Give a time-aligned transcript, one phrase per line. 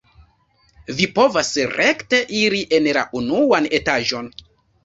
[1.01, 4.33] Vi povas rekte iri en la unuan etaĝon.